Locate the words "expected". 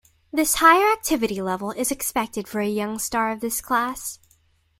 1.91-2.47